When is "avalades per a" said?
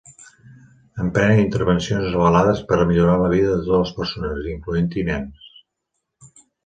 2.21-2.87